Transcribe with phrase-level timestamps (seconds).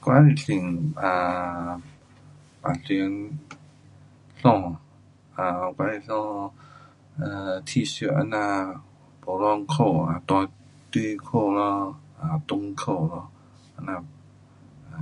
[0.00, 0.04] 我
[0.36, 1.78] 喜欢穿，啊，
[2.86, 3.38] 平
[4.42, 4.74] 常衣，
[5.34, 6.08] 啊，我的衣，
[7.22, 8.82] 呃，t-shirt 这样，
[9.20, 10.34] 普通裤啊，带
[10.90, 11.94] 短裤咯，
[12.48, 13.30] 长裤咯。
[13.76, 14.06] 这样，
[14.90, 14.94] 啊